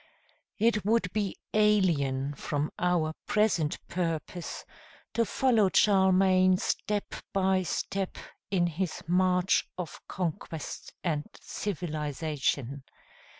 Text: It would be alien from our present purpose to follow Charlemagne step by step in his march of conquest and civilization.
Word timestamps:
It 0.57 0.83
would 0.83 1.13
be 1.13 1.37
alien 1.53 2.33
from 2.33 2.71
our 2.79 3.13
present 3.27 3.77
purpose 3.87 4.65
to 5.13 5.25
follow 5.27 5.69
Charlemagne 5.71 6.57
step 6.57 7.13
by 7.33 7.61
step 7.61 8.17
in 8.49 8.65
his 8.65 9.03
march 9.07 9.63
of 9.77 10.01
conquest 10.07 10.91
and 11.03 11.27
civilization. 11.39 12.81